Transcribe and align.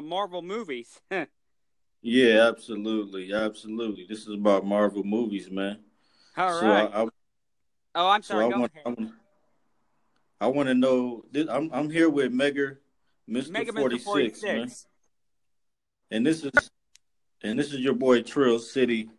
Marvel 0.00 0.42
movies. 0.42 1.00
yeah, 2.02 2.48
absolutely, 2.48 3.32
absolutely. 3.32 4.06
This 4.08 4.20
is 4.26 4.34
about 4.34 4.66
Marvel 4.66 5.04
movies, 5.04 5.50
man. 5.50 5.78
All 6.36 6.60
so 6.60 6.66
right. 6.68 6.90
I, 6.92 7.02
I, 7.02 7.08
oh, 7.94 8.08
I'm 8.08 8.22
sorry. 8.22 8.50
So 8.50 8.56
I, 8.56 8.58
want, 8.58 8.72
I, 8.84 8.88
want, 8.88 9.12
I 10.40 10.46
want 10.46 10.68
to 10.68 10.74
know. 10.74 11.24
This, 11.30 11.48
I'm 11.48 11.70
I'm 11.72 11.90
here 11.90 12.08
with 12.08 12.32
Mega, 12.32 12.76
Mister 13.26 13.52
Mega 13.52 13.72
46, 13.72 14.04
46, 14.04 14.42
man. 14.42 14.70
And 16.10 16.26
this 16.26 16.44
is 16.44 16.70
and 17.42 17.58
this 17.58 17.72
is 17.72 17.80
your 17.80 17.94
boy 17.94 18.22
Trill 18.22 18.58
City, 18.58 19.10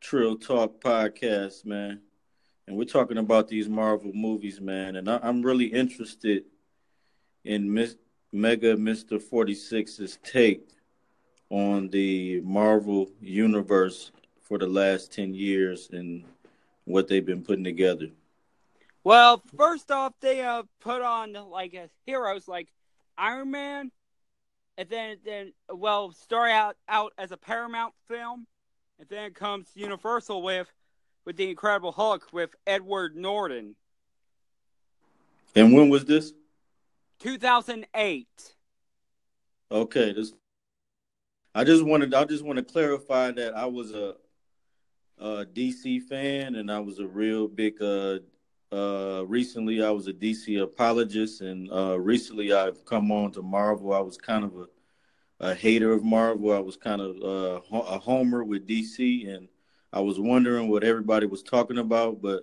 Trill 0.00 0.36
Talk 0.36 0.80
podcast, 0.80 1.64
man. 1.64 2.00
And 2.66 2.76
we're 2.76 2.84
talking 2.84 3.18
about 3.18 3.48
these 3.48 3.68
Marvel 3.68 4.12
movies, 4.12 4.60
man. 4.60 4.96
And 4.96 5.08
I, 5.08 5.20
am 5.22 5.42
really 5.42 5.66
interested 5.66 6.44
in 7.44 7.72
Miss, 7.72 7.96
Mega 8.36 8.76
Mister 8.76 9.18
46's 9.18 10.18
take 10.22 10.68
on 11.50 11.88
the 11.88 12.40
Marvel 12.42 13.08
universe 13.20 14.12
for 14.40 14.58
the 14.58 14.66
last 14.66 15.12
ten 15.12 15.34
years 15.34 15.88
and 15.92 16.24
what 16.84 17.08
they've 17.08 17.24
been 17.24 17.42
putting 17.42 17.64
together. 17.64 18.08
Well, 19.04 19.42
first 19.56 19.90
off, 19.90 20.14
they 20.20 20.42
uh, 20.42 20.64
put 20.80 21.02
on 21.02 21.32
like 21.32 21.74
uh, 21.74 21.86
heroes 22.04 22.48
like 22.48 22.68
Iron 23.16 23.50
Man, 23.50 23.90
and 24.76 24.88
then 24.88 25.18
then 25.24 25.52
well, 25.72 26.12
start 26.12 26.50
out 26.50 26.76
out 26.88 27.12
as 27.16 27.32
a 27.32 27.36
Paramount 27.36 27.94
film, 28.08 28.46
and 28.98 29.08
then 29.08 29.32
comes 29.32 29.68
Universal 29.74 30.42
with 30.42 30.68
with 31.24 31.36
the 31.36 31.48
Incredible 31.48 31.92
Hulk 31.92 32.28
with 32.32 32.54
Edward 32.66 33.16
Norton. 33.16 33.76
And 35.54 35.72
when 35.72 35.88
was 35.88 36.04
this? 36.04 36.32
2008. 37.18 38.54
Okay, 39.70 40.12
this. 40.12 40.32
I 41.54 41.64
just 41.64 41.84
wanted. 41.84 42.14
I 42.14 42.24
just 42.24 42.44
want 42.44 42.58
to 42.58 42.64
clarify 42.64 43.30
that 43.32 43.56
I 43.56 43.66
was 43.66 43.92
a 43.92 44.14
uh, 45.18 45.44
DC 45.52 46.02
fan, 46.02 46.54
and 46.56 46.70
I 46.70 46.80
was 46.80 46.98
a 46.98 47.06
real 47.06 47.48
big. 47.48 47.80
Uh, 47.80 48.18
uh, 48.72 49.24
recently, 49.26 49.82
I 49.82 49.90
was 49.90 50.08
a 50.08 50.12
DC 50.12 50.60
apologist, 50.62 51.40
and 51.40 51.70
uh, 51.72 51.98
recently 51.98 52.52
I've 52.52 52.84
come 52.84 53.10
on 53.12 53.32
to 53.32 53.42
Marvel. 53.42 53.92
I 53.92 54.00
was 54.00 54.18
kind 54.18 54.44
of 54.44 54.56
a, 54.56 54.66
a 55.40 55.54
hater 55.54 55.92
of 55.92 56.04
Marvel. 56.04 56.52
I 56.52 56.58
was 56.58 56.76
kind 56.76 57.00
of 57.00 57.16
uh, 57.22 57.76
a 57.76 57.98
homer 57.98 58.44
with 58.44 58.66
DC, 58.66 59.34
and 59.34 59.48
I 59.92 60.00
was 60.00 60.18
wondering 60.18 60.68
what 60.68 60.84
everybody 60.84 61.26
was 61.26 61.42
talking 61.42 61.78
about, 61.78 62.20
but 62.20 62.42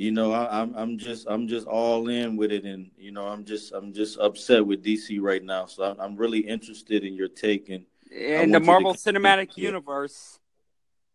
you 0.00 0.12
know, 0.12 0.32
I, 0.32 0.62
am 0.62 0.70
I'm, 0.70 0.76
I'm 0.76 0.98
just 0.98 1.26
I'm 1.28 1.46
just 1.46 1.66
all 1.66 2.08
in 2.08 2.34
with 2.34 2.52
it, 2.52 2.64
and 2.64 2.90
you 2.96 3.12
know, 3.12 3.26
I'm 3.26 3.44
just 3.44 3.74
I'm 3.74 3.92
just 3.92 4.18
upset 4.18 4.66
with 4.66 4.82
DC 4.82 5.20
right 5.20 5.44
now. 5.44 5.66
So 5.66 5.84
I'm, 5.84 6.00
I'm 6.00 6.16
really 6.16 6.38
interested 6.38 7.04
in 7.04 7.14
your 7.14 7.28
take 7.28 7.68
and 7.68 7.84
in 8.10 8.50
the 8.50 8.60
Marvel 8.60 8.94
Cinematic 8.94 9.58
Universe. 9.58 10.38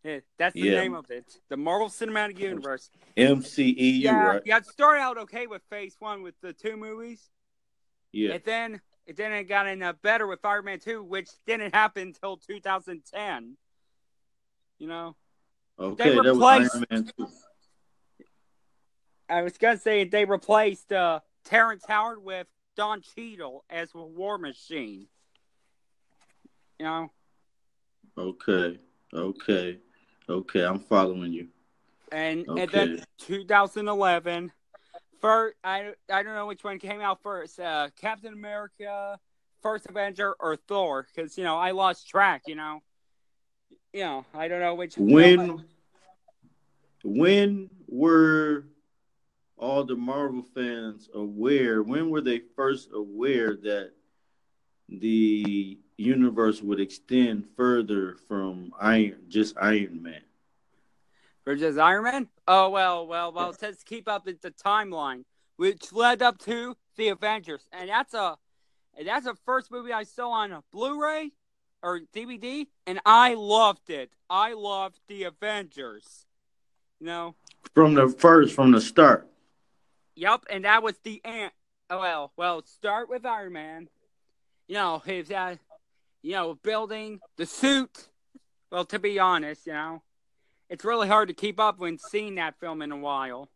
Yeah, 0.04 0.20
that's 0.38 0.54
the 0.54 0.62
yeah. 0.62 0.82
name 0.82 0.94
of 0.94 1.10
it. 1.10 1.26
The 1.50 1.58
Marvel 1.58 1.90
Cinematic 1.90 2.38
Universe. 2.38 2.92
MCEU, 3.18 3.76
yeah, 3.76 4.24
right? 4.24 4.42
Yeah, 4.46 4.58
it 4.58 4.68
started 4.68 5.02
out 5.02 5.18
okay 5.18 5.48
with 5.48 5.64
Phase 5.72 5.96
One 5.98 6.22
with 6.22 6.36
the 6.42 6.54
two 6.54 6.78
movies. 6.78 7.28
Yeah. 8.12 8.34
And 8.34 8.44
then 8.44 8.82
it 9.08 9.18
then 9.18 9.32
it 9.32 9.46
got 9.46 9.66
in 9.66 9.82
uh, 9.82 9.94
better 10.04 10.28
with 10.28 10.46
Iron 10.46 10.66
Man 10.66 10.78
Two, 10.80 11.04
which 11.04 11.30
didn't 11.48 11.74
happen 11.74 12.10
until 12.10 12.38
2010. 12.38 13.58
You 14.78 14.88
know. 14.88 15.16
Okay, 15.80 16.12
they 16.12 16.20
replaced, 16.20 16.36
that 16.36 16.36
was 16.36 16.70
Iron 16.76 16.86
Man 16.92 17.12
Two. 17.18 17.28
I 19.30 19.42
was 19.42 19.58
gonna 19.58 19.78
say 19.78 20.04
they 20.04 20.26
replaced 20.26 20.92
uh, 20.92 21.20
Terrence 21.44 21.84
Howard 21.88 22.24
with 22.24 22.48
Don 22.76 23.02
Cheadle 23.02 23.64
as 23.70 23.90
a 23.96 24.02
War 24.04 24.38
Machine. 24.38 25.08
You 26.80 26.86
know. 26.86 27.12
Okay. 28.18 28.80
Okay. 29.14 29.80
Okay, 30.28 30.66
I'm 30.66 30.80
following 30.80 31.34
you. 31.34 31.48
And 32.12 32.48
okay. 32.48 32.64
and 32.64 32.72
then 32.72 33.04
2011, 33.20 34.52
first 35.22 35.56
I 35.64 35.94
I 36.12 36.24
don't 36.24 36.36
know 36.36 36.48
which 36.48 36.64
one 36.64 36.80
came 36.80 37.02
out 37.02 37.22
first, 37.22 37.60
uh, 37.60 37.90
Captain 38.00 38.34
America, 38.34 39.20
First 39.62 39.88
Avenger, 39.88 40.36
or 40.40 40.56
Thor, 40.56 41.08
because 41.14 41.38
you 41.38 41.44
know 41.44 41.58
I 41.58 41.72
lost 41.72 42.08
track. 42.08 42.44
You 42.48 42.56
know, 42.56 42.82
you 43.94 44.04
know 44.04 44.26
I 44.34 44.48
don't 44.48 44.60
know 44.60 44.76
which. 44.76 44.98
When 44.98 45.64
when 47.04 47.70
were 47.88 48.66
all 49.58 49.84
the 49.84 49.96
Marvel 49.96 50.44
fans 50.54 51.10
aware? 51.14 51.82
When 51.84 52.10
were 52.10 52.22
they 52.22 52.42
first 52.56 52.90
aware 52.94 53.56
that 53.56 53.92
the 54.90 55.78
universe 55.98 56.62
would 56.62 56.80
extend 56.80 57.46
further 57.56 58.16
from 58.28 58.74
Iron, 58.80 59.24
just 59.28 59.56
Iron 59.60 60.02
Man. 60.02 60.22
For 61.44 61.56
just 61.56 61.78
Iron 61.78 62.04
Man? 62.04 62.28
Oh 62.48 62.70
well, 62.70 63.08
well, 63.08 63.32
well. 63.32 63.56
Let's 63.62 63.84
keep 63.84 64.08
up 64.08 64.26
the, 64.26 64.38
the 64.42 64.52
timeline, 64.52 65.24
which 65.58 65.94
led 65.94 66.22
up 66.22 66.38
to 66.40 66.76
the 66.98 67.10
Avengers, 67.10 67.68
and 67.72 67.90
that's 67.90 68.14
a 68.14 68.38
that's 69.04 69.26
the 69.26 69.36
first 69.46 69.72
movie 69.72 69.92
I 69.92 70.04
saw 70.04 70.32
on 70.32 70.52
a 70.52 70.64
Blu-ray 70.72 71.32
or 71.84 72.02
DVD, 72.14 72.66
and 72.88 73.00
I 73.06 73.34
loved 73.34 73.90
it. 73.90 74.12
I 74.30 74.54
loved 74.54 75.00
the 75.08 75.24
Avengers. 75.24 76.26
You 77.00 77.08
know, 77.08 77.36
from 77.74 77.94
the 77.94 78.08
first, 78.08 78.56
from 78.56 78.72
the 78.72 78.82
start. 78.82 79.28
Yep, 80.16 80.46
and 80.50 80.66
that 80.66 80.84
was 80.84 80.96
the 81.04 81.22
ant. 81.26 81.54
Oh, 81.90 82.00
well, 82.00 82.32
well, 82.36 82.64
start 82.66 83.10
with 83.10 83.26
Iron 83.26 83.54
Man. 83.54 83.90
You 84.68 84.76
know, 84.76 85.00
his 85.06 85.30
uh, 85.30 85.58
you 86.22 86.32
know, 86.32 86.56
building 86.56 87.20
the 87.38 87.46
suit. 87.46 88.08
Well, 88.72 88.86
to 88.86 88.98
be 88.98 89.20
honest, 89.20 89.68
you 89.68 89.74
know, 89.74 90.02
it's 90.70 90.84
really 90.84 91.08
hard 91.08 91.28
to 91.28 91.34
keep 91.34 91.60
up 91.60 91.80
when 91.80 92.00
seeing 92.00 92.36
that 92.36 92.60
film 92.60 92.82
in 92.82 92.92
a 92.92 92.98
while. 92.98 93.50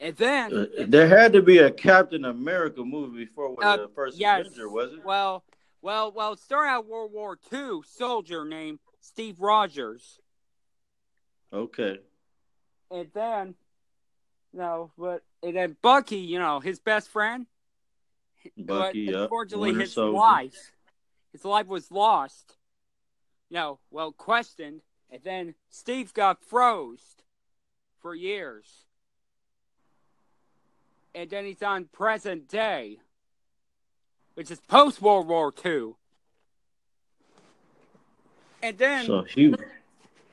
And 0.00 0.16
then 0.16 0.52
uh, 0.52 0.66
there 0.86 1.08
had 1.08 1.32
to 1.32 1.42
be 1.42 1.58
a 1.58 1.70
Captain 1.70 2.24
America 2.24 2.84
movie 2.84 3.24
before 3.24 3.54
uh, 3.62 3.76
the 3.76 3.88
first 3.94 4.18
yes, 4.18 4.46
Avenger, 4.46 4.68
was 4.68 4.92
it? 4.92 5.04
Well, 5.04 5.44
well, 5.80 6.12
well, 6.12 6.36
start 6.36 6.68
out 6.68 6.86
World 6.86 7.12
War 7.12 7.38
II 7.52 7.80
soldier 7.84 8.44
named 8.44 8.80
Steve 9.00 9.40
Rogers. 9.40 10.18
Okay. 11.52 11.98
And 12.90 13.08
then, 13.14 13.54
know, 14.58 14.90
but 14.98 15.22
and 15.42 15.56
then 15.56 15.76
Bucky, 15.82 16.18
you 16.18 16.38
know, 16.38 16.60
his 16.60 16.78
best 16.78 17.10
friend. 17.10 17.46
Bucky, 18.56 19.06
but 19.06 19.22
unfortunately, 19.22 19.74
his 19.74 19.92
soldier. 19.92 20.12
wife 20.12 20.72
his 21.32 21.44
life 21.44 21.66
was 21.66 21.90
lost. 21.90 22.56
You 23.50 23.56
know, 23.56 23.78
well, 23.90 24.12
questioned, 24.12 24.82
and 25.10 25.22
then 25.22 25.54
Steve 25.70 26.12
got 26.12 26.44
froze 26.44 27.16
for 28.00 28.14
years. 28.14 28.84
And 31.14 31.30
then 31.30 31.44
he's 31.44 31.62
on 31.62 31.86
present 31.86 32.48
day, 32.48 32.98
which 34.34 34.50
is 34.50 34.60
post 34.60 35.00
World 35.00 35.26
War 35.26 35.52
II. 35.64 35.94
And 38.62 38.76
then. 38.76 39.06
So 39.06 39.22
huge. 39.22 39.58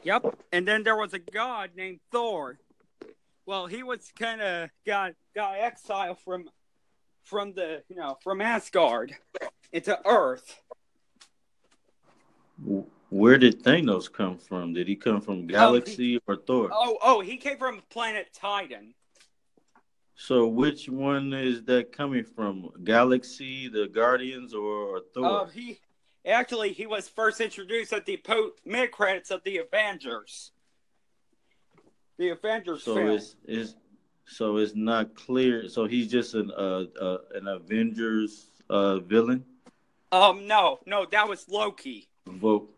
Yep. 0.03 0.37
And 0.51 0.67
then 0.67 0.83
there 0.83 0.95
was 0.95 1.13
a 1.13 1.19
god 1.19 1.71
named 1.75 1.99
Thor. 2.11 2.59
Well, 3.45 3.67
he 3.67 3.83
was 3.83 4.11
kind 4.17 4.41
of 4.41 4.69
got 4.85 5.13
got 5.35 5.57
exiled 5.57 6.19
from 6.19 6.50
from 7.23 7.53
the 7.53 7.83
you 7.89 7.95
know 7.95 8.17
from 8.23 8.41
Asgard 8.41 9.16
into 9.72 10.00
Earth. 10.06 10.61
Where 13.09 13.38
did 13.38 13.63
Thanos 13.63 14.11
come 14.11 14.38
from? 14.38 14.73
Did 14.73 14.88
he 14.88 14.95
come 14.95 15.22
from 15.22 15.45
Galaxy 15.45 16.17
oh, 16.17 16.34
he, 16.34 16.34
or 16.34 16.35
Thor? 16.38 16.69
Oh, 16.72 16.97
oh, 17.01 17.22
he 17.22 17.38
came 17.38 17.57
from 17.57 17.81
planet 17.89 18.29
Titan. 18.34 18.94
So 20.16 20.47
which 20.47 20.88
one 20.89 21.34
is 21.34 21.63
that 21.66 21.91
coming 21.91 22.23
from? 22.23 22.69
Galaxy, 22.84 23.67
the 23.67 23.88
Guardians, 23.88 24.53
or, 24.53 24.97
or 24.97 25.01
Thor? 25.13 25.41
Uh, 25.41 25.45
he 25.45 25.79
actually 26.25 26.72
he 26.73 26.87
was 26.87 27.08
first 27.08 27.41
introduced 27.41 27.93
at 27.93 28.05
the 28.05 28.17
po- 28.17 28.52
mid 28.66 28.91
credits 28.91 29.29
of 29.29 29.43
the 29.43 29.58
Avengers. 29.58 30.52
The 32.17 32.29
Avengers. 32.29 32.84
So 32.84 32.96
film. 32.96 33.09
it's 33.09 33.35
is 33.46 33.76
so 34.26 34.58
it's 34.58 34.76
not 34.76 35.16
clear. 35.16 35.70
So 35.70 35.85
he's 35.85 36.08
just 36.08 36.34
an 36.34 36.52
uh, 36.52 36.85
uh 37.00 37.17
an 37.34 37.47
Avengers 37.47 38.47
uh 38.70 39.00
villain. 39.00 39.44
Um, 40.12 40.47
no, 40.47 40.79
no, 40.85 41.06
that 41.12 41.28
was 41.28 41.47
Loki 41.50 42.08
vote. 42.28 42.70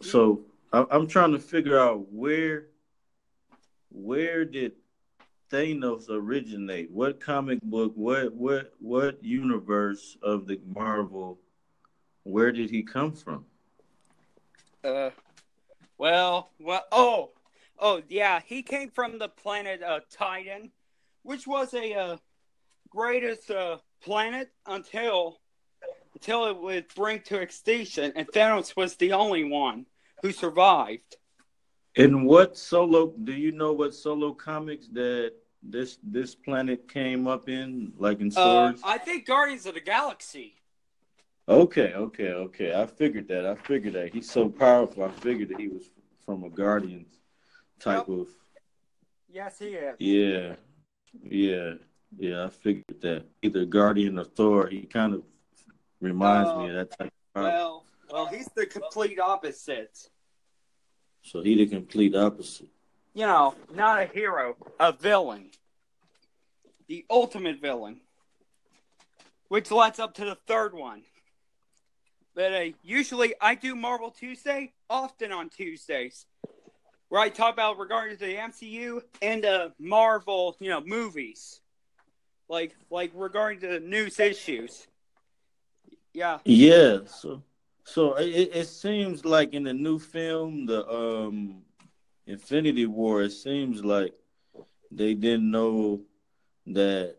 So 0.00 0.40
I, 0.72 0.84
I'm 0.90 1.06
trying 1.06 1.32
to 1.32 1.38
figure 1.38 1.78
out 1.78 2.10
where 2.12 2.66
where 3.90 4.44
did 4.44 4.72
Thanos 5.50 6.08
originate? 6.08 6.90
What 6.90 7.20
comic 7.20 7.60
book? 7.62 7.92
What 7.94 8.32
what 8.34 8.72
what 8.80 9.22
universe 9.22 10.16
of 10.22 10.46
the 10.46 10.60
Marvel? 10.66 11.38
Where 12.24 12.52
did 12.52 12.70
he 12.70 12.82
come 12.82 13.12
from? 13.12 13.44
Uh, 14.84 15.10
well, 15.98 16.50
well, 16.58 16.84
oh, 16.90 17.30
oh, 17.82 18.02
yeah, 18.08 18.40
he 18.46 18.62
came 18.62 18.90
from 18.90 19.18
the 19.18 19.28
planet 19.28 19.82
uh, 19.82 20.00
Titan, 20.10 20.70
which 21.22 21.46
was 21.46 21.74
a 21.74 21.92
uh, 21.94 22.16
greatest 22.88 23.50
uh, 23.50 23.78
planet 24.02 24.50
until 24.66 25.40
until 26.14 26.46
it 26.46 26.56
would 26.56 26.86
bring 26.94 27.20
to 27.20 27.40
extinction, 27.40 28.12
and 28.14 28.28
Thanos 28.28 28.76
was 28.76 28.96
the 28.96 29.12
only 29.12 29.44
one 29.44 29.86
who 30.22 30.30
survived. 30.30 31.16
In 31.96 32.24
what 32.24 32.56
solo? 32.56 33.12
Do 33.24 33.32
you 33.32 33.50
know 33.52 33.72
what 33.72 33.94
solo 33.94 34.32
comics 34.32 34.86
that 34.88 35.32
this 35.62 35.98
this 36.02 36.34
planet 36.34 36.88
came 36.88 37.26
up 37.26 37.48
in, 37.48 37.92
like 37.98 38.20
in 38.20 38.28
Uh, 38.28 38.30
stories? 38.30 38.80
I 38.84 38.98
think 38.98 39.26
Guardians 39.26 39.66
of 39.66 39.74
the 39.74 39.80
Galaxy. 39.80 40.54
okay, 41.48 41.92
okay, 41.94 42.28
okay. 42.28 42.74
I 42.74 42.86
figured 42.86 43.26
that. 43.28 43.44
I 43.44 43.56
figured 43.56 43.94
that 43.94 44.14
he's 44.14 44.30
so 44.30 44.48
powerful. 44.48 45.02
I 45.02 45.10
figured 45.10 45.48
that 45.48 45.60
he 45.60 45.68
was 45.68 45.90
from 46.24 46.44
a 46.44 46.50
Guardians 46.50 47.21
type 47.82 48.08
of. 48.08 48.28
Yes, 49.32 49.58
he 49.58 49.66
is. 49.66 49.96
Yeah, 49.98 50.54
yeah, 51.22 51.74
yeah. 52.18 52.44
I 52.44 52.48
figured 52.48 53.00
that 53.00 53.24
either 53.42 53.64
Guardian 53.64 54.18
or 54.18 54.24
Thor. 54.24 54.68
He 54.68 54.82
kind 54.82 55.14
of 55.14 55.22
reminds 56.00 56.54
me 56.58 56.68
of 56.68 56.74
that 56.74 56.98
type. 56.98 57.12
Of. 57.34 57.42
Well, 57.42 57.84
well, 58.10 58.26
he's 58.26 58.48
the 58.54 58.66
complete 58.66 59.18
opposite. 59.18 60.08
so 61.22 61.42
he 61.42 61.56
the 61.56 61.66
complete 61.66 62.14
opposite. 62.14 62.68
You 63.14 63.26
know, 63.26 63.54
not 63.74 64.00
a 64.02 64.06
hero, 64.06 64.56
a 64.80 64.92
villain. 64.92 65.50
The 66.88 67.04
ultimate 67.10 67.60
villain. 67.60 68.00
Which 69.48 69.70
leads 69.70 69.98
up 69.98 70.14
to 70.14 70.24
the 70.24 70.38
third 70.46 70.74
one. 70.74 71.02
But 72.34 72.52
uh, 72.52 72.64
usually 72.82 73.34
I 73.40 73.54
do 73.54 73.74
Marvel 73.76 74.10
Tuesday, 74.10 74.72
often 74.88 75.32
on 75.32 75.50
Tuesdays, 75.50 76.24
where 77.12 77.20
I 77.20 77.28
talk 77.28 77.52
about 77.52 77.78
regarding 77.78 78.16
the 78.16 78.38
MCU 78.38 79.02
and 79.20 79.44
uh, 79.44 79.68
Marvel, 79.78 80.56
you 80.60 80.70
know, 80.70 80.80
movies, 80.80 81.60
like 82.48 82.74
like 82.88 83.10
regarding 83.14 83.60
the 83.60 83.80
news 83.80 84.18
issues. 84.18 84.86
Yeah, 86.14 86.38
Yeah, 86.46 87.00
so 87.04 87.42
so 87.84 88.14
it, 88.14 88.48
it 88.54 88.66
seems 88.66 89.26
like 89.26 89.52
in 89.52 89.64
the 89.64 89.74
new 89.74 89.98
film, 89.98 90.64
the 90.64 90.88
um 90.88 91.60
Infinity 92.26 92.86
War, 92.86 93.24
it 93.24 93.32
seems 93.32 93.84
like 93.84 94.14
they 94.90 95.12
didn't 95.12 95.50
know 95.50 96.00
that 96.68 97.16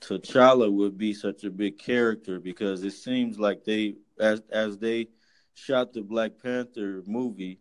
T'Challa 0.00 0.72
would 0.72 0.96
be 0.96 1.12
such 1.12 1.44
a 1.44 1.50
big 1.50 1.78
character 1.78 2.40
because 2.40 2.82
it 2.82 2.92
seems 2.92 3.38
like 3.38 3.62
they 3.62 3.96
as 4.18 4.40
as 4.50 4.78
they 4.78 5.08
shot 5.52 5.92
the 5.92 6.00
Black 6.00 6.42
Panther 6.42 7.02
movie 7.06 7.60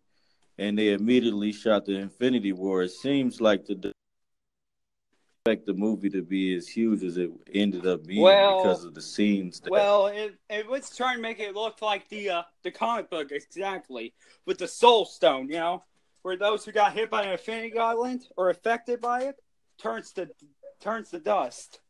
and 0.58 0.78
they 0.78 0.94
immediately 0.94 1.52
shot 1.52 1.86
the 1.86 1.96
Infinity 1.98 2.54
War, 2.54 2.84
it 2.84 2.92
seems 2.92 3.42
like 3.42 3.66
the 3.66 3.94
expect 5.46 5.66
the 5.66 5.74
movie 5.74 6.10
to 6.10 6.22
be 6.22 6.56
as 6.56 6.70
huge 6.70 7.04
as 7.04 7.18
it 7.18 7.30
ended 7.54 7.86
up 7.86 8.06
being 8.06 8.24
Well- 8.24 8.64
because 8.64 8.86
of 8.86 8.94
the 8.94 9.02
scenes 9.02 9.60
that 9.60 9.72
Well, 9.72 10.08
it, 10.08 10.36
it 10.50 10.66
was 10.66 10.96
trying 10.96 11.18
to 11.18 11.22
make 11.22 11.40
it 11.40 11.54
look 11.54 11.82
like 11.82 12.08
the 12.08 12.30
uh, 12.30 12.44
the 12.64 12.72
comic 12.72 13.10
book 13.10 13.32
exactly 13.32 14.14
with 14.46 14.58
the 14.58 14.70
Soul 14.70 15.06
Stone, 15.06 15.50
you 15.50 15.56
know, 15.56 15.84
where 16.22 16.38
those 16.38 16.64
who 16.64 16.72
got 16.72 16.94
hit 16.94 17.10
by 17.10 17.24
an 17.24 17.32
Infinity 17.34 17.72
Gauntlet 17.72 18.24
or 18.38 18.52
affected 18.52 19.02
by 19.02 19.24
it 19.24 19.36
turns 19.78 20.14
to 20.14 20.30
turns 20.80 21.10
to 21.10 21.20
dust. 21.20 21.82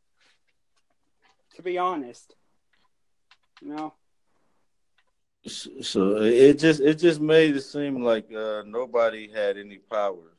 To 1.54 1.62
be 1.62 1.78
honest, 1.78 2.34
you 3.62 3.68
know. 3.68 3.94
So 5.46 6.16
it 6.22 6.58
just 6.58 6.80
it 6.80 6.94
just 6.94 7.20
made 7.20 7.54
it 7.56 7.62
seem 7.62 8.02
like 8.02 8.32
uh, 8.32 8.62
nobody 8.66 9.30
had 9.30 9.58
any 9.58 9.78
powers 9.78 10.32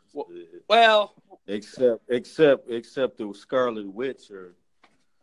Well- 0.67 1.13
except 1.47 2.01
except 2.09 2.69
except 2.69 3.17
the 3.17 3.31
Scarlet 3.33 3.87
Witch 3.87 4.31
or 4.31 4.55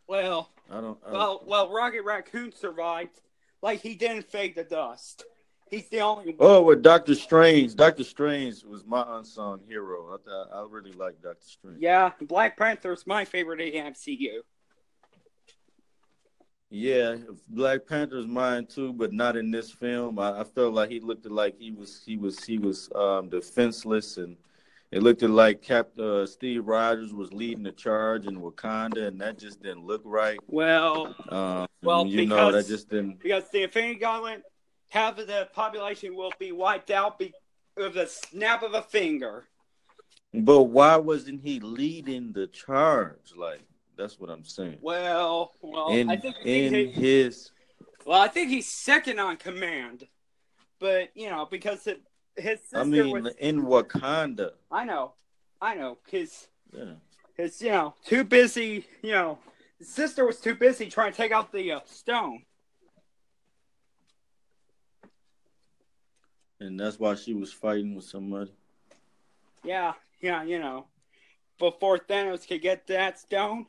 well, 0.06 0.50
I 0.70 0.80
don't. 0.80 0.98
I, 1.06 1.12
well, 1.12 1.42
well. 1.46 1.72
Rocket 1.72 2.02
Raccoon 2.02 2.52
survived. 2.52 3.20
Like 3.62 3.80
he 3.80 3.94
didn't 3.94 4.28
fade 4.30 4.56
to 4.56 4.64
dust. 4.64 5.24
He's 5.70 5.88
the 5.88 6.00
only 6.00 6.34
one. 6.34 6.36
oh, 6.40 6.62
with 6.62 6.82
Doctor 6.82 7.14
Strange, 7.14 7.74
Doctor 7.74 8.04
Strange 8.04 8.62
was 8.62 8.84
my 8.84 9.04
unsung 9.08 9.60
hero. 9.66 10.18
I 10.28 10.58
I 10.58 10.66
really 10.68 10.92
like 10.92 11.22
Doctor 11.22 11.46
Strange. 11.46 11.78
Yeah, 11.80 12.10
Black 12.20 12.58
Panther's 12.58 13.06
my 13.06 13.24
favorite 13.24 13.60
in 13.60 13.72
the 13.72 13.90
MCU. 13.90 14.40
Yeah, 16.74 17.16
Black 17.48 17.86
Panther's 17.86 18.26
mine 18.26 18.64
too, 18.64 18.94
but 18.94 19.12
not 19.12 19.36
in 19.36 19.50
this 19.50 19.70
film. 19.70 20.18
I, 20.18 20.40
I 20.40 20.44
felt 20.44 20.72
like 20.72 20.88
he 20.90 21.00
looked 21.00 21.26
like 21.26 21.54
he 21.58 21.70
was 21.70 22.02
he 22.06 22.16
was 22.16 22.42
he 22.44 22.56
was 22.56 22.88
um, 22.94 23.28
defenseless, 23.28 24.16
and 24.16 24.38
it 24.90 25.02
looked 25.02 25.20
like 25.20 25.60
Cap 25.60 25.98
uh, 25.98 26.24
Steve 26.24 26.66
Rogers 26.66 27.12
was 27.12 27.30
leading 27.30 27.62
the 27.62 27.72
charge 27.72 28.26
in 28.26 28.40
Wakanda, 28.40 29.06
and 29.08 29.20
that 29.20 29.38
just 29.38 29.62
didn't 29.62 29.84
look 29.84 30.00
right. 30.06 30.38
Well, 30.46 31.14
Um, 31.28 31.66
Well, 31.82 32.06
you 32.06 32.24
know 32.24 32.50
that 32.52 32.66
just 32.66 32.88
didn't. 32.88 33.18
because 33.22 33.44
the 33.50 33.64
Infinity 33.64 33.96
Gauntlet, 33.96 34.42
half 34.88 35.18
of 35.18 35.26
the 35.26 35.50
population 35.52 36.16
will 36.16 36.32
be 36.38 36.52
wiped 36.52 36.90
out 36.90 37.18
be- 37.18 37.34
with 37.76 37.98
a 37.98 38.06
snap 38.06 38.62
of 38.62 38.72
a 38.72 38.80
finger. 38.82 39.44
But 40.32 40.62
why 40.62 40.96
wasn't 40.96 41.42
he 41.42 41.60
leading 41.60 42.32
the 42.32 42.46
charge? 42.46 43.34
Like 43.36 43.60
that's 43.96 44.18
what 44.18 44.30
I'm 44.30 44.44
saying. 44.44 44.78
Well, 44.80 45.52
well, 45.60 45.88
in 45.88 46.10
I 46.10 46.16
think 46.16 46.36
in 46.44 46.74
he, 46.74 46.86
his 46.86 47.50
well, 48.04 48.20
I 48.20 48.28
think 48.28 48.48
he's 48.50 48.66
second 48.68 49.18
on 49.20 49.36
command, 49.36 50.06
but 50.78 51.10
you 51.14 51.30
know 51.30 51.46
because 51.50 51.86
it, 51.86 52.02
his 52.36 52.60
sister 52.60 52.80
I 52.80 52.84
mean 52.84 53.22
was. 53.22 53.34
in 53.38 53.62
Wakanda. 53.62 54.52
I 54.70 54.84
know, 54.84 55.14
I 55.60 55.74
know, 55.74 55.98
because 56.04 56.48
Yeah. 56.72 56.94
his 57.36 57.60
you 57.62 57.70
know 57.70 57.94
too 58.04 58.24
busy. 58.24 58.86
You 59.02 59.12
know, 59.12 59.38
his 59.78 59.88
sister 59.88 60.24
was 60.24 60.40
too 60.40 60.54
busy 60.54 60.88
trying 60.88 61.12
to 61.12 61.16
take 61.16 61.32
out 61.32 61.52
the 61.52 61.72
uh, 61.72 61.80
stone. 61.86 62.42
And 66.60 66.78
that's 66.78 66.98
why 66.98 67.16
she 67.16 67.34
was 67.34 67.52
fighting 67.52 67.96
with 67.96 68.04
somebody. 68.04 68.52
Yeah, 69.64 69.94
yeah, 70.20 70.44
you 70.44 70.60
know, 70.60 70.86
before 71.58 71.98
Thanos 71.98 72.46
could 72.46 72.62
get 72.62 72.86
that 72.86 73.18
stone. 73.18 73.66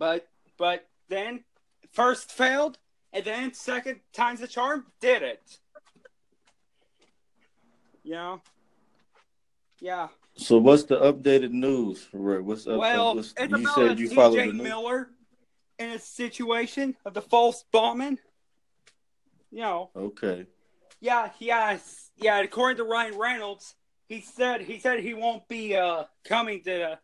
But 0.00 0.26
but 0.56 0.88
then 1.08 1.44
first 1.92 2.32
failed, 2.32 2.78
and 3.12 3.22
then 3.24 3.52
second 3.54 4.00
time's 4.14 4.40
the 4.40 4.48
charm 4.48 4.86
did 5.00 5.22
it. 5.22 5.58
You 8.02 8.12
know? 8.12 8.42
Yeah. 9.78 10.08
So 10.36 10.56
what's 10.56 10.84
the 10.84 10.96
updated 10.96 11.50
news? 11.52 12.08
Rick? 12.14 12.44
What's 12.44 12.66
up? 12.66 12.78
well, 12.78 13.14
what's, 13.14 13.34
it's 13.36 13.50
you 13.52 13.56
about 13.58 13.74
said 13.74 13.98
you 14.00 14.08
followed 14.08 14.38
the 14.38 14.52
news. 14.54 14.62
Miller 14.62 15.10
in 15.78 15.90
a 15.90 15.98
situation 15.98 16.96
of 17.04 17.12
the 17.12 17.22
false 17.22 17.64
bombing. 17.70 18.18
You 19.50 19.60
know, 19.60 19.90
Okay. 19.94 20.46
Yeah, 21.00 21.30
yeah, 21.40 21.72
s- 21.72 22.10
yeah. 22.16 22.38
According 22.40 22.78
to 22.78 22.84
Ryan 22.84 23.18
Reynolds, 23.18 23.74
he 24.08 24.22
said 24.22 24.62
he 24.62 24.78
said 24.78 25.00
he 25.00 25.12
won't 25.12 25.46
be 25.48 25.76
uh 25.76 26.04
coming 26.24 26.62
to 26.62 26.70
the, 26.70 26.98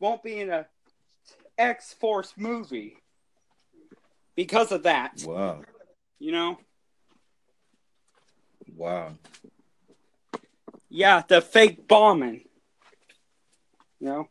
won't 0.00 0.22
be 0.22 0.40
in 0.40 0.50
a 0.50 0.66
X 1.58 1.92
Force 1.94 2.32
movie 2.36 2.96
because 4.36 4.72
of 4.72 4.82
that. 4.84 5.22
Wow. 5.26 5.62
You 6.18 6.32
know, 6.32 6.58
Wow. 8.76 9.12
yeah, 10.88 11.22
the 11.26 11.40
fake 11.40 11.86
bombing. 11.86 12.44
You 14.00 14.06
know, 14.06 14.28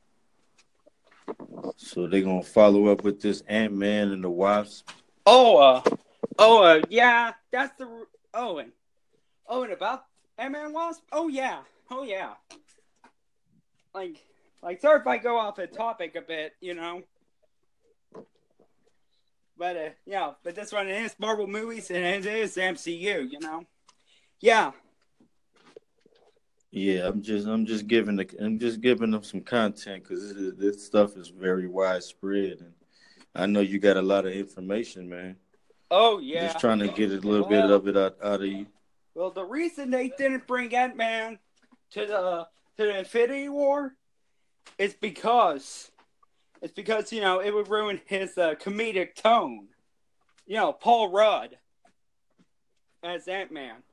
So 1.78 2.08
they're 2.08 2.22
gonna 2.22 2.44
follow 2.44 2.88
up 2.88 3.04
with 3.04 3.22
this 3.22 3.42
Ant 3.48 3.74
Man 3.74 4.12
and 4.12 4.24
the 4.24 4.30
Wasp. 4.30 4.90
oh, 5.26 5.58
uh, 5.58 5.82
oh, 6.38 6.64
uh, 6.64 6.82
yeah, 6.90 7.34
that's 7.52 7.76
the 7.78 8.06
oh, 8.34 8.58
and 8.58 8.72
oh, 9.48 9.64
and 9.64 9.74
about 9.74 10.06
Ant-Man 10.38 10.74
Wasp. 10.74 11.02
Oh 11.12 11.28
yeah, 11.28 11.60
oh 11.92 12.04
yeah. 12.04 12.34
Like, 13.94 14.18
like, 14.62 14.82
sorry 14.82 15.00
if 15.00 15.08
I 15.08 15.18
go 15.18 15.38
off 15.38 15.56
the 15.56 15.68
topic 15.68 16.16
a 16.16 16.22
bit, 16.22 16.54
you 16.60 16.74
know. 16.74 17.04
But 19.58 19.78
uh, 19.78 19.90
yeah, 20.06 20.32
but 20.44 20.56
this 20.56 20.72
one 20.72 20.88
is 20.88 21.16
Marvel 21.20 21.48
movies 21.48 21.92
and 21.92 22.04
it 22.04 22.26
is 22.26 22.56
MCU, 22.56 23.32
you 23.32 23.40
know. 23.40 23.66
Yeah, 24.40 24.72
Yeah, 26.72 27.08
I'm 27.08 27.22
just 27.22 27.48
I'm 27.48 27.66
just 27.66 27.88
giving 27.88 28.16
the 28.16 28.28
I'm 28.42 28.58
just 28.58 28.82
giving 28.82 29.12
them 29.12 29.24
some 29.24 29.42
content 29.42 30.04
because 30.04 30.34
this, 30.34 30.54
this 30.58 30.86
stuff 30.86 31.16
is 31.18 31.30
very 31.30 31.68
widespread 31.68 32.62
and 32.62 32.74
I 33.36 33.46
know 33.46 33.62
you 33.62 33.80
got 33.80 33.98
a 33.98 34.02
lot 34.02 34.26
of 34.26 34.34
information, 34.34 35.08
man. 35.08 35.36
oh 35.92 36.20
yeah. 36.20 36.48
Just 36.48 36.60
trying 36.60 36.80
to 36.80 36.88
get 36.88 37.12
a 37.12 37.28
little 37.28 37.48
bit 37.48 37.70
of 37.70 37.88
it 37.88 37.96
out, 37.96 38.18
out 38.24 38.42
of 38.42 38.48
you. 38.48 38.66
Well, 39.16 39.30
the 39.30 39.44
reason 39.44 39.92
they 39.92 40.10
didn't 40.10 40.48
bring 40.48 40.74
Ant 40.74 40.98
Man 40.98 41.38
to 41.92 42.06
the 42.06 42.48
to 42.78 42.92
the 42.92 43.00
Infinity 43.00 43.50
War 43.50 43.96
is 44.78 44.96
because 44.96 45.92
it's 46.64 46.74
because 46.74 47.12
you 47.12 47.22
know 47.22 47.40
it 47.40 47.54
would 47.54 47.68
ruin 47.70 48.02
his 48.06 48.38
uh, 48.38 48.56
comedic 48.56 49.14
tone. 49.16 49.68
You 50.48 50.56
know, 50.56 50.74
Paul 50.74 51.12
Rudd 51.12 51.58
as 53.04 53.28
Ant 53.28 53.52
Man. 53.52 53.84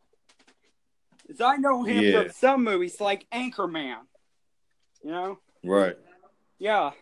As 1.28 1.40
I 1.40 1.56
know 1.56 1.82
him 1.82 2.02
Yeah. 2.04 2.22
from 2.22 2.32
some 2.32 2.64
movies 2.64 3.00
like 3.00 3.28
Anchorman. 3.30 3.98
You 5.02 5.10
know, 5.10 5.38
Right. 5.64 5.96
yeah. 6.58 6.92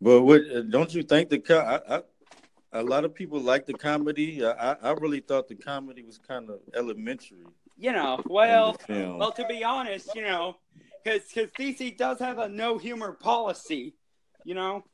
But 0.00 0.22
what 0.22 0.42
uh, 0.54 0.60
don't 0.62 0.94
you 0.94 1.02
think 1.02 1.30
the 1.30 1.38
co- 1.38 1.58
I, 1.58 1.96
I 1.96 2.02
a 2.72 2.82
lot 2.82 3.04
of 3.06 3.14
people 3.14 3.40
like 3.40 3.64
the 3.64 3.72
comedy. 3.74 4.44
I 4.44 4.72
I 4.74 4.90
really 4.92 5.20
thought 5.20 5.48
the 5.48 5.54
comedy 5.54 6.02
was 6.02 6.18
kind 6.18 6.50
of 6.50 6.60
elementary. 6.74 7.46
You 7.78 7.92
know, 7.92 8.22
well, 8.26 8.76
well, 8.88 9.32
to 9.32 9.46
be 9.46 9.62
honest, 9.64 10.14
you 10.14 10.22
know, 10.22 10.56
because 11.02 11.22
because 11.28 11.50
DC 11.52 11.96
does 11.96 12.18
have 12.18 12.38
a 12.38 12.48
no 12.48 12.76
humor 12.78 13.12
policy, 13.12 13.94
you 14.46 14.54
know. 14.54 14.84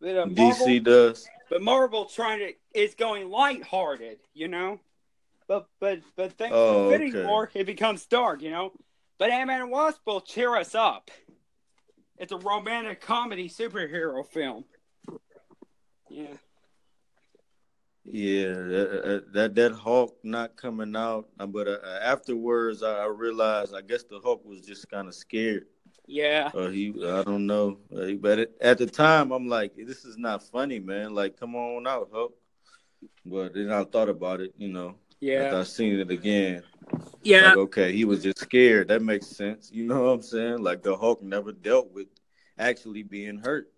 But, 0.00 0.16
uh, 0.16 0.26
Marvel, 0.26 0.66
DC 0.66 0.82
does, 0.82 1.28
but 1.48 1.62
Marvel 1.62 2.06
trying 2.06 2.40
to 2.40 2.52
is 2.74 2.94
going 2.94 3.30
lighthearted, 3.30 4.18
you 4.32 4.48
know. 4.48 4.80
But 5.46 5.66
but 5.78 6.00
but 6.16 6.32
thanks 6.32 6.54
oh, 6.56 6.84
to 6.84 6.90
fitting 6.90 7.14
okay. 7.14 7.26
more, 7.26 7.50
it 7.54 7.66
becomes 7.66 8.06
dark, 8.06 8.42
you 8.42 8.50
know. 8.50 8.72
But 9.18 9.30
Ant 9.30 9.46
Man 9.46 9.60
and 9.60 9.70
Wasp 9.70 10.00
will 10.06 10.20
cheer 10.20 10.56
us 10.56 10.74
up. 10.74 11.10
It's 12.18 12.32
a 12.32 12.38
romantic 12.38 13.00
comedy 13.00 13.48
superhero 13.48 14.26
film. 14.26 14.64
Yeah. 16.08 16.26
Yeah, 18.06 18.48
that 18.48 19.24
that, 19.32 19.54
that 19.54 19.72
Hulk 19.72 20.18
not 20.22 20.56
coming 20.56 20.94
out, 20.94 21.28
but 21.48 21.66
uh, 21.66 21.78
afterwards 22.02 22.82
I, 22.82 23.04
I, 23.04 23.06
realized 23.06 23.74
I 23.74 23.80
guess 23.80 24.02
the 24.02 24.20
Hulk 24.22 24.44
was 24.44 24.60
just 24.60 24.90
kind 24.90 25.08
of 25.08 25.14
scared. 25.14 25.64
Yeah. 26.06 26.50
Or 26.54 26.64
uh, 26.64 26.70
he, 26.70 26.90
I 26.90 27.22
don't 27.22 27.46
know, 27.46 27.78
uh, 27.96 28.12
but 28.20 28.50
at 28.60 28.78
the 28.78 28.86
time 28.86 29.32
I'm 29.32 29.48
like, 29.48 29.74
this 29.76 30.04
is 30.04 30.16
not 30.18 30.42
funny, 30.42 30.78
man. 30.78 31.14
Like, 31.14 31.38
come 31.38 31.54
on 31.54 31.86
out, 31.86 32.10
Hulk. 32.12 32.34
But 33.24 33.54
then 33.54 33.70
I 33.70 33.84
thought 33.84 34.08
about 34.08 34.40
it, 34.40 34.54
you 34.56 34.68
know. 34.68 34.96
Yeah. 35.20 35.58
I 35.58 35.62
seen 35.62 35.98
it 35.98 36.10
again. 36.10 36.62
Yeah. 37.22 37.48
Like, 37.48 37.56
okay, 37.56 37.92
he 37.92 38.04
was 38.04 38.22
just 38.22 38.38
scared. 38.38 38.88
That 38.88 39.02
makes 39.02 39.26
sense. 39.26 39.70
You 39.72 39.84
know 39.86 40.02
what 40.02 40.10
I'm 40.10 40.22
saying? 40.22 40.62
Like 40.62 40.82
the 40.82 40.96
Hulk 40.96 41.22
never 41.22 41.52
dealt 41.52 41.92
with 41.92 42.08
actually 42.58 43.02
being 43.02 43.38
hurt. 43.38 43.70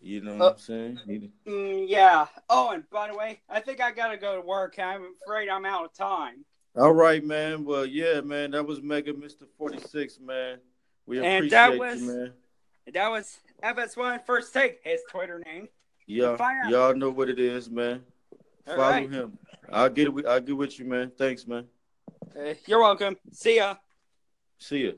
You 0.00 0.22
know 0.22 0.36
what 0.36 0.42
uh, 0.42 0.50
I'm 0.50 0.58
saying? 0.58 1.00
He... 1.06 1.30
Mm, 1.46 1.86
yeah. 1.88 2.26
Oh, 2.48 2.70
and 2.70 2.88
by 2.90 3.08
the 3.08 3.16
way, 3.16 3.40
I 3.50 3.60
think 3.60 3.80
I 3.80 3.90
gotta 3.90 4.16
go 4.16 4.36
to 4.36 4.46
work. 4.46 4.78
I'm 4.78 5.12
afraid 5.22 5.48
I'm 5.48 5.66
out 5.66 5.84
of 5.84 5.92
time. 5.92 6.44
All 6.76 6.92
right, 6.92 7.24
man. 7.24 7.64
Well, 7.64 7.84
yeah, 7.84 8.20
man. 8.20 8.52
That 8.52 8.64
was 8.64 8.80
Mega 8.80 9.12
Forty 9.58 9.80
Six, 9.80 10.20
man. 10.20 10.58
We 11.08 11.24
and 11.24 11.50
that 11.50 11.78
was, 11.78 12.02
you. 12.02 12.32
That 12.92 13.08
was 13.08 13.38
FS1 13.62 14.26
First 14.26 14.52
Take, 14.52 14.80
his 14.84 15.00
Twitter 15.08 15.42
name. 15.42 15.68
Yeah, 16.06 16.36
y'all 16.68 16.94
know 16.94 17.08
what 17.08 17.30
it 17.30 17.40
is, 17.40 17.70
man. 17.70 18.02
All 18.66 18.76
Follow 18.76 18.90
right. 18.90 19.10
him. 19.10 19.38
I'll 19.72 19.88
get 19.88 20.08
it. 20.08 20.26
I'll 20.26 20.40
get 20.40 20.54
with 20.54 20.78
you, 20.78 20.84
man. 20.84 21.10
Thanks, 21.16 21.46
man. 21.46 21.64
Uh, 22.38 22.52
you're 22.66 22.80
welcome. 22.80 23.16
See 23.32 23.56
ya. 23.56 23.76
See 24.58 24.84
ya. 24.84 24.92